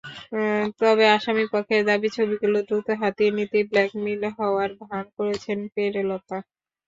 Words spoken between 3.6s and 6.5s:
Blackmail হওয়ার ভান করেছেন পেরেলতা।